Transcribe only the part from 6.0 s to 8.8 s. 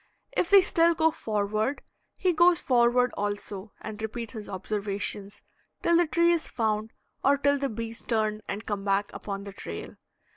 tree is found or till the bees turn and